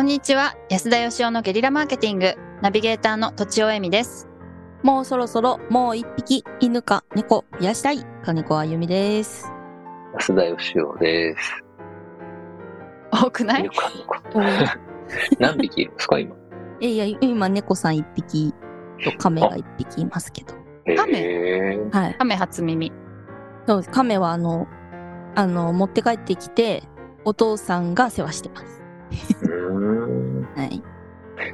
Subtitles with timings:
[0.00, 4.30] こんにちは安田義雄のゲリラマーケティングナビゲーターのとちおえみです
[4.82, 9.52] もうそろそろもう一匹犬か猫増やしたい金子あゆみです。
[10.14, 11.64] 安田義雄です。
[13.12, 13.60] 多くない？
[13.60, 14.40] 犬か猫
[15.38, 16.34] 何匹いるんですか、今？
[16.80, 18.54] いやいや、今猫さん一匹
[19.04, 20.54] と亀が一匹いますけど。
[20.96, 21.76] 亀？
[21.92, 22.14] はい。
[22.14, 22.90] 亀初耳
[23.66, 23.90] そうです。
[23.90, 24.66] 亀はあの、
[25.34, 26.84] あの、持って帰ってきて、
[27.26, 28.79] お父さんが世話してます。
[29.42, 30.82] うーんはい。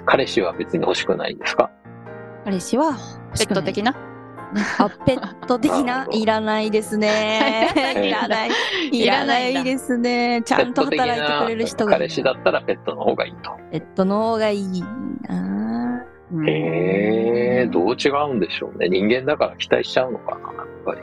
[0.04, 1.70] 彼氏は別に欲しくないんですか？
[2.44, 2.96] 彼氏は
[3.36, 3.92] ペット的な？
[3.92, 6.06] なあ、ペット的な？
[6.12, 7.70] いらないですね。
[8.02, 8.50] いらない。
[8.92, 10.42] いらないですね。
[10.44, 11.98] ちゃんと働いてくれる人がいいな。
[11.98, 13.50] 彼氏だったらペットの方がいいと。
[13.72, 14.82] ペットの方がいい
[15.28, 16.02] な。
[16.32, 18.88] うんへえ、どう違うんでしょうね。
[18.88, 21.00] 人間だから期待しちゃうのかな、やっぱり。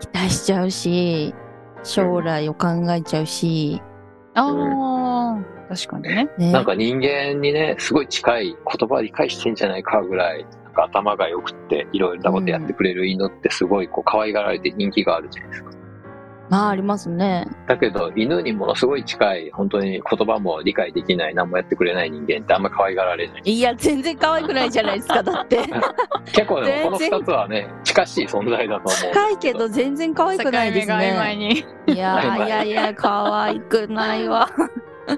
[0.00, 1.34] 期待しちゃうし、
[1.82, 3.80] 将来を考えちゃうし、
[4.34, 4.50] ああ
[5.68, 6.52] 確かにねね。
[6.52, 15.82] なんか人間にね、すごい近い言葉理解してんじゃないかぐらい、なんか頭が良くって、いろいろなことやってくれる犬ってすごいこう可愛がられて人気があるじゃないですか。
[16.52, 17.48] まあありますね。
[17.66, 23.42] だけど、犬にものすごい近い、本当に言葉も理解できない、何もやってくれない人間ってあんま可愛がられない。
[23.44, 25.60] いや、全然可愛くないじゃないですか、 だって。
[26.26, 31.48] 結構でもこの全然二つはね、近しい存在だと思う近いけど全然可愛くないです境目が曖昧ね。
[31.86, 34.46] にいやいやいや、可愛くないわ。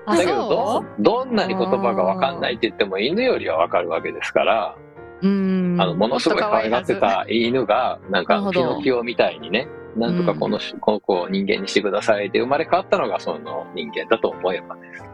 [0.07, 4.77] あだけどそど、どんなに言葉が分かんないって言っても犬よりは分かるわけですから、
[5.21, 5.81] うーん。
[5.81, 15.05] あの、ものすごい可愛がってた犬が、なんかピノキオみたいにね、なんとかこの,、この子を人間にしてくださいで生まれ変わったのがその人間だと思えばです。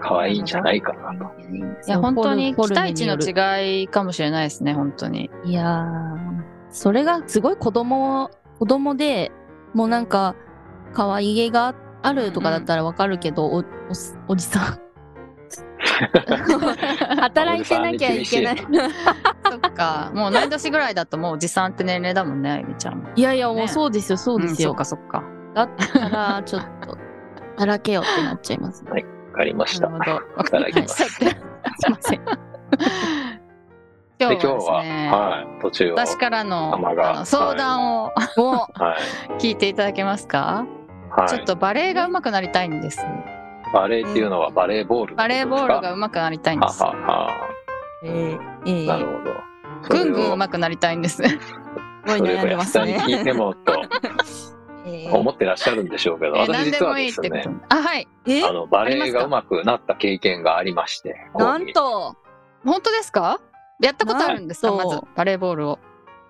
[0.00, 1.24] 可愛いんじゃないかなと。
[1.86, 3.80] いや本当に期待値のい。
[3.80, 9.30] 違いかもしれないですね本当にいやー、それがすごい子供、子供で、
[9.74, 10.34] もうなんか、
[10.92, 11.74] 可愛げがあ
[12.12, 13.64] るとかだったらわかるけど、お、お、
[14.28, 14.80] おじさん。
[17.20, 18.56] 働いてなきゃいけない。
[19.50, 24.70] そっかもう同い年ぐらいだともうおじさんって年齢だもんねあゆみちゃんもいやいや、もねうそうですよ、そうですよ。
[24.70, 25.24] んそっかそっか
[25.54, 26.96] だったら、ちょっと、
[27.58, 29.04] 働けよってなっちゃいますね。
[29.32, 29.88] わかりました。
[29.88, 31.26] なるほどわかりましたすい
[31.90, 32.20] ません。
[34.20, 35.94] 今で、日はです今日は、ねはい、途中を。
[35.96, 38.96] 私からのの相談を、も は
[39.38, 39.40] い。
[39.40, 40.66] 聞いていただけますか、
[41.10, 41.28] はい。
[41.28, 43.00] ちょっとバレエが上手くなりたいんです
[43.72, 46.82] バレーっていうのはバレーボールバレーボールが上手くなりたいんです。
[46.82, 47.48] ははは。
[48.02, 49.30] う、えー、えー、なるほど。
[49.88, 51.22] ぐんぐんそ上手くなりたいんですす
[52.06, 52.98] ごい悩んでますね。
[53.06, 53.72] 聞いてもと
[54.86, 55.14] えー。
[55.14, 58.08] 思ってらっしゃるんでしょうけど、え私実はですねてこと、あはい。
[58.26, 58.44] え？
[58.44, 62.16] あの、バレーが上手くなった経験がありまして、なんと、
[62.64, 63.40] 本当ですか？
[63.80, 64.72] やったことあるんですか？
[64.72, 65.78] まずバレーボールを。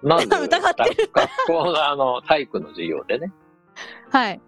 [0.02, 1.10] まず、疑ってる。
[1.12, 3.32] 学校のあの、体育の授業でね、
[4.10, 4.40] はい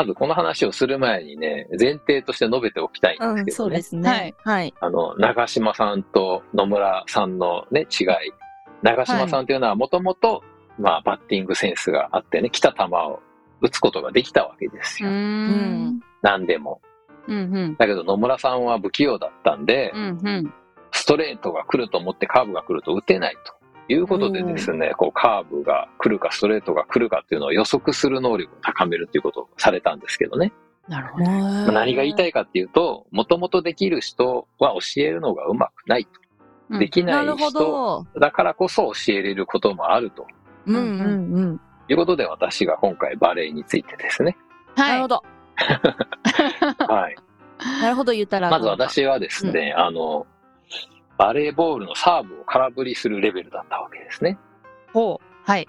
[0.00, 3.66] まずこの話をする前にね、前提として述べておきたいんうん、ですけどね。
[3.66, 4.34] そうですね。
[4.44, 4.72] はい。
[4.80, 8.06] あの、長島さんと野村さんのね、違い。
[8.80, 10.42] 長島さんというのはもともと、
[10.78, 13.20] まあ、バッティングセンスがあってね、来た球を
[13.60, 15.10] 打つことができたわけですよ。
[15.10, 16.80] ん何でも。
[17.28, 20.54] うんうんだけど野村さんは不器用だったんで、うんうん
[20.92, 23.54] ストレートが来ると思ってカーブが来ると打てないと
[23.92, 30.52] いうことでですね、こうカーブが来るかストレートが来るかっていうのを予測する能力を高めるっていうことをされたんですけどね。
[30.88, 36.10] なるほどまあ何が言いたいかっていうと、もともとできる人は教えるのがうまくないと。
[36.70, 38.06] うんできなない人ど。
[38.20, 40.24] だからこそ教えれることもあると
[40.66, 41.60] うんうんうん。
[41.88, 44.36] いうことで私が今回バレエについてですね。
[44.76, 45.24] はいなるほど。
[46.86, 47.16] はい。
[47.82, 48.50] なるほど言ったら。
[48.50, 48.66] まず。
[48.66, 50.26] 私はですね、あの、
[51.20, 54.38] バレーボールのサーブを空振りするレベルだったわけですね。
[54.94, 55.68] ほうはい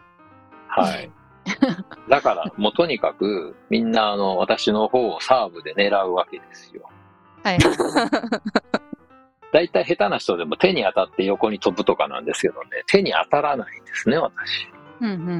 [0.69, 1.11] はい。
[2.07, 6.89] だから、もうとにかく、みんな、あの、私の方をサーブで狙うわけですよ。
[7.43, 7.57] はい
[9.51, 14.69] 大体下手な人でも手に当たって横に飛ぶとかなんですけどね、手に当たらないんですね、私。
[15.01, 15.39] うんうん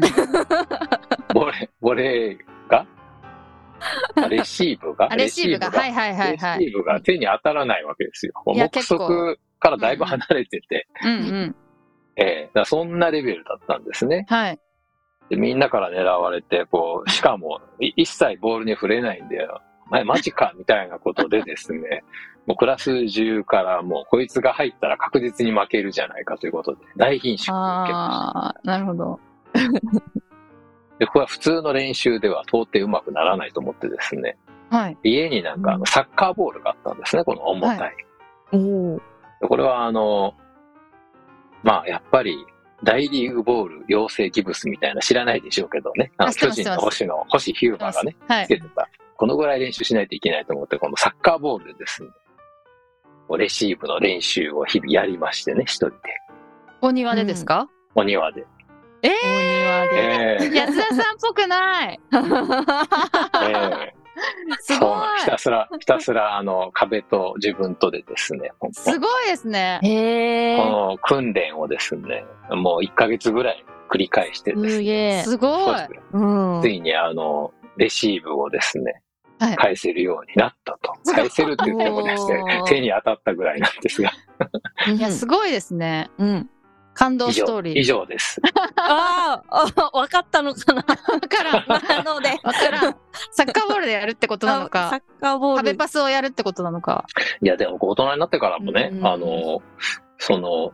[1.34, 2.86] ボレー、ボレーが？
[4.16, 5.08] あレシーブが？
[5.10, 5.72] あレシーブが？
[5.72, 8.34] はいはいはいはいレシーブが手に当たらないわけですよ。
[8.48, 11.16] 目測からだいぶ離れてて、うんう
[11.46, 11.56] ん。
[12.18, 14.26] えそんなレベルだったんですね。
[14.28, 14.60] はい。
[15.30, 19.48] でみんなから狙われて、こう、 しかも、い一切ボールに触れないんで、
[19.88, 20.52] お前マジか？
[20.60, 22.04] みたいなことでですね、
[22.48, 28.40] もうクラス中からもうこいつが入ったら確実に負けるじゃないかということで、大品種を受けました。
[28.40, 29.20] ああなるほど。
[31.00, 34.38] で、これは普通の練習では到底うまくならないと思ってですね、
[34.70, 34.98] はい。
[35.04, 37.96] 家になんかサッカーボールがあったんですね、この重たい。
[38.52, 39.02] おお。
[39.42, 40.34] でこれはあの、
[41.64, 42.46] まあやっぱり
[42.84, 48.88] 大リーグボール養成ギブスみたいな知らないでしょうけどね、あの巨人の星の星ヒューマーがね、はいつけてた。
[49.18, 52.10] このぐらい練習しないといけないと思って、このサッカーボールでですね、
[53.38, 55.96] レシーブの練習を日々やりましてね、一人で。
[56.82, 58.46] お庭でですか、お庭で。
[59.04, 59.90] えお庭で。
[59.94, 62.00] ええー、安田さんっぽくない。
[63.44, 64.01] ええ
[64.62, 68.74] すごそうなんひたすら、ひたすら、あの、壁と自分とでですね、い。
[68.74, 69.80] すごいですね。
[69.84, 70.58] へえ。
[70.58, 75.24] この訓練をですね、もう1ヶ月ぐらい繰り返してですね、すげえ。
[75.24, 75.76] すごい。
[76.62, 76.70] つ。
[76.70, 79.02] いにあの、レシーブをですね、
[79.40, 80.94] はい返せるようになったと。
[81.12, 84.12] 返せるって言ってもですね手に当たったぐらいなんですが、
[84.88, 86.12] いいや、すごいですね。
[86.20, 86.50] うん。
[86.94, 87.80] 感動ストーリー。
[87.80, 88.42] 以上です。
[88.76, 90.82] あーあ、わかったのかな。
[90.82, 91.66] わからん。
[92.06, 92.30] なので。
[92.44, 92.96] わからん。
[93.32, 95.58] サッカーボールでやるってことなのサか、 ッカーボール。
[95.58, 97.06] 壁パスをやるってことなのか。
[97.42, 99.62] いや、でも大人になってからもね、うんあの、
[100.18, 100.74] その、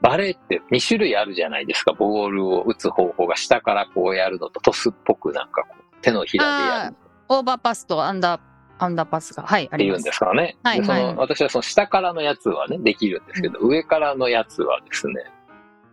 [0.00, 1.92] バレーって2種類あるじゃないですか。
[1.92, 6.96] ボールを打つ方法が下からこうやるのとトスっぽくなんかこう手のひらでやる
[7.28, 8.40] オーバーパスとアンダー、
[8.78, 9.42] アンダーパスが。
[9.44, 10.12] はい、ありますっていうんで。
[10.12, 10.56] すからね。
[10.62, 15.14] はいはいの私はその下からのやつはね、できるんですけど、上からのやつはですね、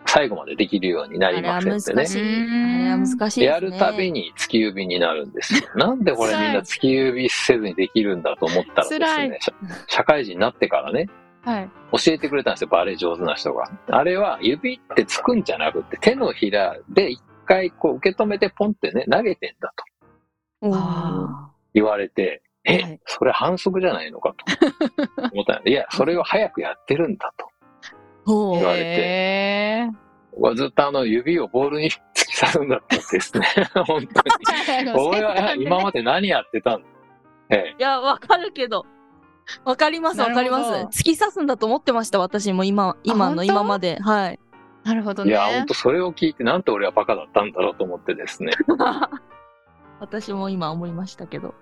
[0.07, 2.19] 最後までできるようになりませんってね難し。
[2.19, 2.45] い。
[2.45, 3.45] うんあれは難しいね。
[3.45, 5.61] やるたびに突き指になるんですよ。
[5.75, 9.53] なんでこれみんな突き指せずにできるんだと思ったらです辛ね、社
[9.87, 11.07] 社会人になってからね、
[11.43, 11.69] はい。
[11.91, 13.69] 教えてくれたんですよ、バレー上手な人が。
[13.87, 19.85] あれは指ってつくんじゃなくて、手のひらで一回こう受け止めてポンってね、投げてんだと
[21.73, 24.45] 言われて、え、はいそれ反則じゃないのかと
[25.33, 27.47] 思ったいや、それを早くやってるんだと。
[28.25, 29.87] 言われて
[30.33, 33.45] 僕はずっとあの指をボールに突き刺すんだったんですね。
[33.85, 34.91] 本当に。
[34.95, 36.87] 俺は今まで何やってたんだ？
[37.49, 37.75] ええ。
[37.77, 38.85] いや、わかるけど。
[39.65, 40.99] わかります、わかります。
[41.01, 43.97] 突き刺すんだと思ってました、私も今、今の今まで。
[43.99, 44.39] はい。
[44.83, 45.31] なるほどね。
[45.31, 48.53] いや、本当それを聞いて、なんて俺はバカだったんだろうと思ってですね。
[49.99, 51.53] 私も今思いましたけど。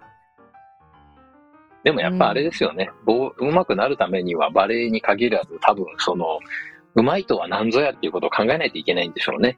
[1.89, 2.91] でもやっぱあれですよね。
[3.03, 6.37] ボー上手くなるためにはバレエに限らず、多分その、
[6.93, 9.57] 上手いとは何ぞやっていうことを考えないといけないんでしょうね。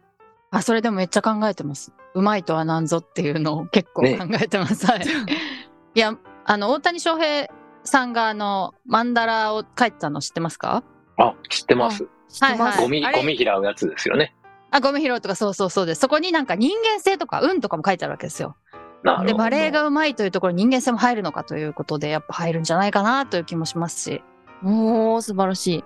[0.49, 1.91] あ、それでもめっちゃ考えてます。
[2.13, 4.85] うまいとは何ぞっていうのを結構考ねえてます。
[4.85, 5.01] はい。
[5.01, 7.49] いや、あの、大谷翔平
[7.83, 10.85] さんがあの、マンダラを書いてたの知ってますか？
[11.17, 12.07] あ、知ってます。
[12.29, 12.79] 知ってます。
[12.79, 14.33] ゴミ、ゴミ拾うやつですよね。
[14.71, 15.99] あ、ゴミ拾うとかそうそうそうです。
[15.99, 18.55] そこになんか人間性とか運とかも書いてあるわけですよ。
[19.03, 19.33] で。
[19.33, 24.23] バレエがうまいというところに人間性も入るのかということで、やっぱ入るんじゃないかなという気もしますし。
[24.63, 25.83] おー、素晴らしい。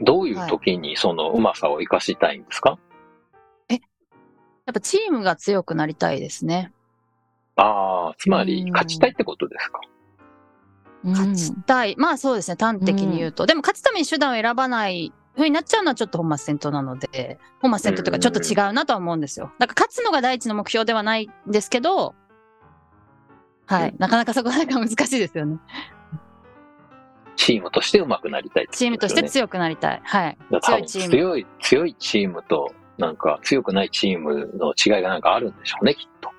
[0.00, 2.78] どういう時にそのうまさを活かしたいんですか、
[3.68, 3.76] や
[4.70, 6.72] っぱチームが強くなりたいですね。
[7.56, 9.80] ああ、つまうんり勝ちたいってことですか？
[11.04, 11.96] 勝ちたい。
[11.96, 13.46] まあそうですね、端的に言うと。
[13.46, 19.50] でも勝つために手段を選ばない風になっちゃうのはちょっと本末転倒なので、本末転倒というかちょっと違うなとは思うんですよ。
[19.58, 22.14] だから勝つのが第一の目標ではないんですけど、
[23.68, 23.94] はい。
[23.98, 25.58] なかなかそこはなんか難しいですよね。
[27.36, 30.00] チームとして上手くなりたいね、チームとして強くなりたい。
[30.02, 30.38] はい。
[30.60, 31.10] 強いチーム。
[31.10, 36.30] 強い、強いチームと、なんか強くないチームの違いがなんかあるんでしょうね、きっと。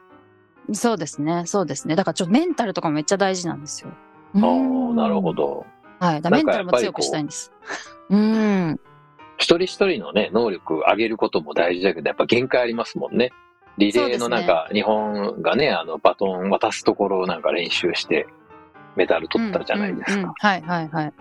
[0.73, 1.45] そうですね。
[1.45, 1.95] そうですね。
[1.95, 3.91] だからちょっとメンタルとかもめっちゃ大事なんですよ。
[4.35, 4.41] ああ、
[4.95, 5.33] なるほ。
[5.33, 5.65] ど。
[5.99, 6.21] はい。
[6.21, 7.53] だメンタルも強くしたいんです。
[8.09, 8.79] うん。
[9.37, 13.31] 一人一人のね、能力上げることも大事だけど、やっぱ限界ありますもんね。
[13.79, 18.27] リレーのなんか、日本がね、あの、バトン渡すところをなんか練習して、
[18.95, 20.13] メダル取ったじゃないですか。
[20.13, 21.13] うんうんうんはいはいはい。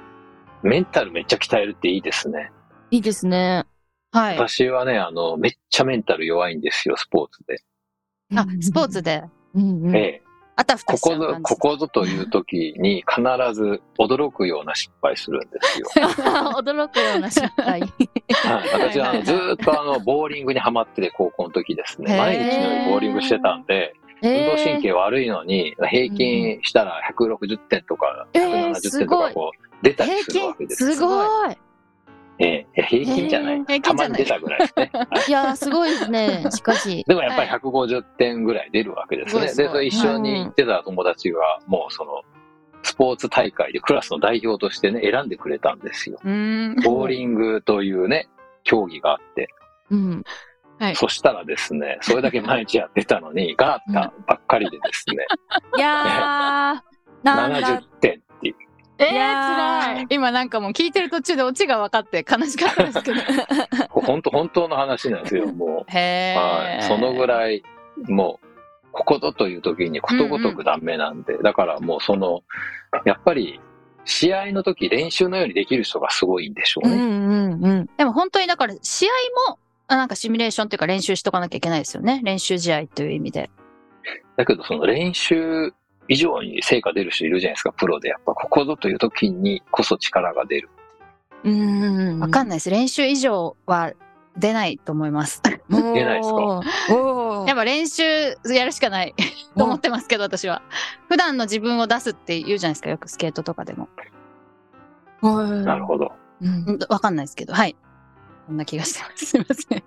[0.62, 2.50] メンタルめっちゃ鍛えるっていいですね。
[2.90, 3.64] いいですね。
[4.10, 4.36] はい。
[4.36, 7.62] 私はね、あの、めっちゃメンタル弱いんですよ、スポーツで。
[8.34, 9.22] あ、スポーツで、
[9.54, 9.96] うんうん。
[9.96, 10.22] ええ。
[10.60, 13.22] あたふたここぞしちゃう感、じここぞという時に必
[13.54, 15.86] ず驚くような失敗するんですよ。
[16.58, 17.80] 驚くような失敗。
[17.80, 17.90] はい、
[18.72, 22.18] 私はあのずーっとあの、ボーリングにハマってて、高校の時ですね。
[22.18, 30.92] 毎日のようにボーリングしてたんで、運動神経悪いのに、平均したら160点とか、えー170点とかこう、出たり平するわけ均、ですよ。
[30.92, 31.56] すごい。
[32.38, 33.83] ええ平均じゃない。
[33.83, 34.90] たまに出たぐらいですね。
[34.92, 36.45] はいいやー、すごいですね。
[36.50, 37.04] しかし。
[37.09, 39.42] でもやっぱりは150点ぐらい出るわけですね。
[39.42, 42.23] で、それ一緒に行ってた友達が、もうその、
[42.83, 46.18] スポーツ大会でクラスの代表としてね、選んでくれたんですよ。
[46.23, 48.28] ボーリングというね、
[48.62, 49.49] 競技があって、
[49.90, 50.23] うん。
[50.78, 50.97] はい。
[50.97, 55.26] そしたらですね、それだけ毎日やってたのに、ガータばっかりでですね、
[55.76, 57.83] いやー、なん70だ。
[58.00, 58.23] 点。
[58.98, 60.06] えー、辛い。
[60.10, 63.20] 今なんかもう聞いてる途中でオチが分かって悲しかったですけど。
[63.88, 66.40] 本当、本当の話なんですよ、 もへう。
[66.40, 66.40] ー。
[66.40, 66.82] はい。
[66.82, 67.62] そのぐらい、
[68.08, 68.46] もう、
[68.92, 72.42] ここぞという時にことごとくダメなんで、だからもうその、
[73.04, 73.60] やっぱり、
[74.04, 76.96] 試合の時練習のようにできる人がすごいんでしょうね。
[76.96, 77.06] うんう
[77.58, 77.90] んうん。
[77.98, 79.10] でも本当にだから試合
[79.50, 82.20] も、あなんかシミュレーションっていうか練習しとかなきゃいけないですよね。
[82.24, 83.50] 練習試合という意味で。
[84.36, 85.72] だけどその練習
[86.08, 88.08] 以上に成果出る人いるじゃないですか、プロで。
[88.08, 90.70] やっぱここぞという時にこそ力が出る。
[91.44, 92.20] うん。
[92.20, 92.70] わかんないです。
[92.70, 93.92] 練習以上は
[94.36, 95.40] 出ないと思います。
[95.44, 95.50] 出
[96.04, 97.44] ないですか？
[97.46, 98.02] やっぱ練習
[98.46, 99.14] やるしかない
[99.56, 100.62] と思ってますけど、私は。
[101.08, 103.88] 普段の自分を出すって言うじゃないですか、よくスケートとかでも。
[105.20, 106.12] はいなるほど。
[106.40, 107.76] うんうんわかんないですけど、はい。
[108.46, 109.26] こんな気がしてます。
[109.26, 109.82] すいません。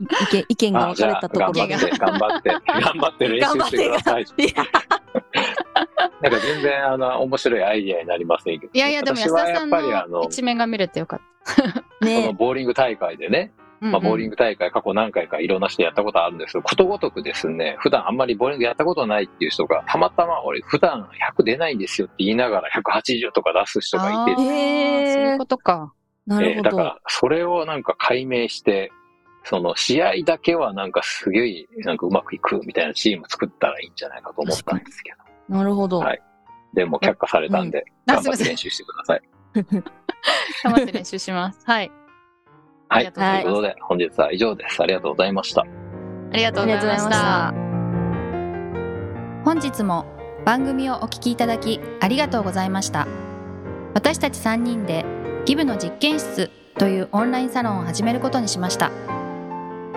[0.00, 4.26] 意見意見が分かれたところ頑張って、頑張って、頑張って練習してください。
[6.22, 8.70] なんか全然、あの、面白いアイディアになりませんけど。
[8.72, 13.86] いやいや、でも安田さん私はやっぱりあの、の一面が見れてよかっこのねボーリング大会でね、た。
[13.86, 14.36] まあ、ボーリング。
[14.36, 25.92] グ大会過去何回かいろんな人やったことあるんですけど、ことごとくですね、普段あんまりボーリングやったことないっていう人が、たまたま俺普段100出ないんですよって言いながら180とか出す人がいてそういうことか。
[26.26, 28.90] なるほどえーだから、それをなんか解明して、
[29.48, 35.12] その試合だけはなんかすげえ、なんかうまくいくみたいなチーム作ったらいいんじゃないかと思ったんですけ
[35.48, 35.56] ど。
[35.56, 36.20] なるほどはい
[36.74, 39.22] でも却下されたんで、頑あすいません張って練習してください。
[40.64, 41.60] 頑張って練習します。
[41.64, 41.90] はい。
[42.88, 43.12] あはい。
[43.12, 44.82] ということで、本日は以上です。
[44.82, 45.62] ありがとうございました。
[45.62, 45.66] あ
[46.36, 47.54] りがとうございました。
[49.46, 50.04] 本日も
[50.44, 53.06] 番組をお聞きいただきありがとうございました
[53.94, 55.04] 私たち3人で
[55.44, 58.90] ギブの実験室というオンラインサロンを始めることにしました